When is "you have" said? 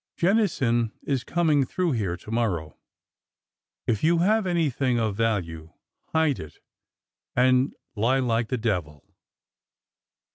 4.03-4.47